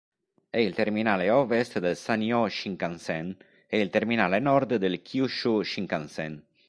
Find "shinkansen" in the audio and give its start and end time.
2.47-3.37, 5.61-6.43